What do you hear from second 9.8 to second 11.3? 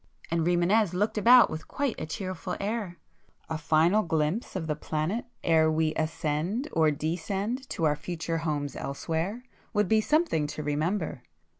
be something to remember!